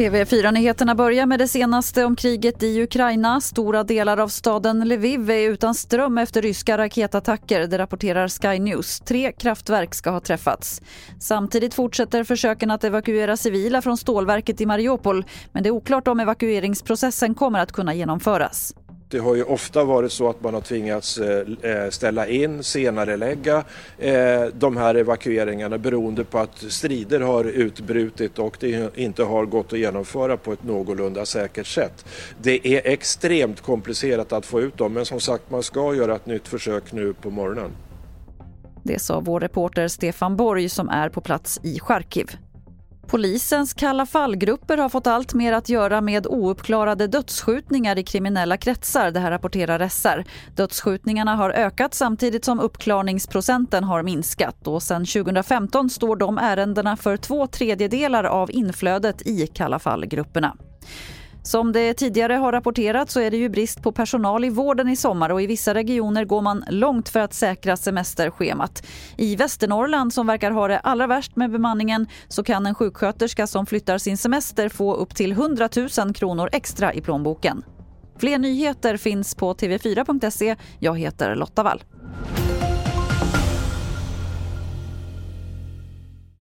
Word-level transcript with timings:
TV4-nyheterna 0.00 0.94
börjar 0.94 1.26
med 1.26 1.38
det 1.38 1.48
senaste 1.48 2.04
om 2.04 2.16
kriget 2.16 2.62
i 2.62 2.82
Ukraina. 2.82 3.40
Stora 3.40 3.84
delar 3.84 4.16
av 4.16 4.28
staden 4.28 4.88
Lviv 4.88 5.30
är 5.30 5.50
utan 5.50 5.74
ström 5.74 6.18
efter 6.18 6.42
ryska 6.42 6.78
raketattacker, 6.78 7.66
det 7.66 7.78
rapporterar 7.78 8.28
Sky 8.28 8.58
News. 8.58 9.00
Tre 9.00 9.32
kraftverk 9.32 9.94
ska 9.94 10.10
ha 10.10 10.20
träffats. 10.20 10.82
Samtidigt 11.20 11.74
fortsätter 11.74 12.24
försöken 12.24 12.70
att 12.70 12.84
evakuera 12.84 13.36
civila 13.36 13.82
från 13.82 13.96
stålverket 13.96 14.60
i 14.60 14.66
Mariupol 14.66 15.24
men 15.52 15.62
det 15.62 15.68
är 15.68 15.70
oklart 15.70 16.08
om 16.08 16.20
evakueringsprocessen 16.20 17.34
kommer 17.34 17.58
att 17.58 17.72
kunna 17.72 17.94
genomföras. 17.94 18.74
Det 19.10 19.18
har 19.18 19.34
ju 19.34 19.42
ofta 19.42 19.84
varit 19.84 20.12
så 20.12 20.30
att 20.30 20.42
man 20.42 20.54
har 20.54 20.60
tvingats 20.60 21.18
eh, 21.18 21.46
eh, 21.62 21.90
ställa 21.90 22.26
in, 22.26 22.62
senare 22.62 23.16
lägga 23.16 23.64
eh, 23.98 24.44
de 24.52 24.76
här 24.76 24.94
evakueringarna 24.94 25.78
beroende 25.78 26.24
på 26.24 26.38
att 26.38 26.58
strider 26.68 27.20
har 27.20 27.44
utbrutit 27.44 28.38
och 28.38 28.56
det 28.60 28.98
inte 28.98 29.22
har 29.22 29.46
gått 29.46 29.72
att 29.72 29.78
genomföra 29.78 30.36
på 30.36 30.52
ett 30.52 30.64
någorlunda 30.64 31.26
säkert 31.26 31.66
sätt. 31.66 32.04
Det 32.42 32.66
är 32.66 32.92
extremt 32.92 33.60
komplicerat 33.60 34.32
att 34.32 34.46
få 34.46 34.60
ut 34.60 34.78
dem 34.78 34.92
men 34.92 35.04
som 35.04 35.20
sagt 35.20 35.50
man 35.50 35.62
ska 35.62 35.94
göra 35.94 36.16
ett 36.16 36.26
nytt 36.26 36.48
försök 36.48 36.92
nu 36.92 37.12
på 37.12 37.30
morgonen. 37.30 37.70
Det 38.82 38.98
sa 38.98 39.20
vår 39.20 39.40
reporter 39.40 39.88
Stefan 39.88 40.36
Borg 40.36 40.68
som 40.68 40.88
är 40.88 41.08
på 41.08 41.20
plats 41.20 41.60
i 41.62 41.78
Charkiv. 41.80 42.26
Polisens 43.10 43.74
kalla 43.74 44.06
fallgrupper 44.06 44.78
har 44.78 44.88
fått 44.88 45.06
allt 45.06 45.34
mer 45.34 45.52
att 45.52 45.68
göra 45.68 46.00
med 46.00 46.26
ouppklarade 46.26 47.06
dödsskjutningar 47.06 47.98
i 47.98 48.04
kriminella 48.04 48.56
kretsar, 48.56 49.10
det 49.10 49.20
här 49.20 49.30
rapporterar 49.30 49.88
SR. 49.88 50.24
Dödsskjutningarna 50.56 51.36
har 51.36 51.50
ökat 51.50 51.94
samtidigt 51.94 52.44
som 52.44 52.60
uppklarningsprocenten 52.60 53.84
har 53.84 54.02
minskat 54.02 54.66
och 54.66 54.82
sedan 54.82 55.06
2015 55.06 55.90
står 55.90 56.16
de 56.16 56.38
ärendena 56.38 56.96
för 56.96 57.16
två 57.16 57.46
tredjedelar 57.46 58.24
av 58.24 58.50
inflödet 58.50 59.26
i 59.26 59.46
kalla 59.46 59.78
fallgrupperna. 59.78 60.56
Som 61.42 61.72
det 61.72 61.94
tidigare 61.94 62.32
har 62.32 62.52
rapporterats 62.52 63.12
så 63.12 63.20
är 63.20 63.30
det 63.30 63.36
ju 63.36 63.48
brist 63.48 63.82
på 63.82 63.92
personal 63.92 64.44
i 64.44 64.50
vården 64.50 64.88
i 64.88 64.96
sommar 64.96 65.30
och 65.30 65.42
i 65.42 65.46
vissa 65.46 65.74
regioner 65.74 66.24
går 66.24 66.42
man 66.42 66.64
långt 66.68 67.08
för 67.08 67.20
att 67.20 67.34
säkra 67.34 67.76
semesterschemat. 67.76 68.86
I 69.16 69.36
Västernorrland 69.36 70.12
som 70.12 70.26
verkar 70.26 70.50
ha 70.50 70.68
det 70.68 70.78
allra 70.78 71.06
värst 71.06 71.36
med 71.36 71.50
bemanningen 71.50 72.06
så 72.28 72.42
kan 72.42 72.66
en 72.66 72.74
sjuksköterska 72.74 73.46
som 73.46 73.66
flyttar 73.66 73.98
sin 73.98 74.16
semester 74.16 74.68
få 74.68 74.94
upp 74.94 75.14
till 75.14 75.32
100 75.32 75.68
000 75.98 76.14
kronor 76.14 76.48
extra 76.52 76.94
i 76.94 77.00
plånboken. 77.00 77.62
Fler 78.18 78.38
nyheter 78.38 78.96
finns 78.96 79.34
på 79.34 79.54
tv4.se. 79.54 80.56
Jag 80.78 80.98
heter 80.98 81.34
Lotta 81.34 81.62
Wall. 81.62 81.82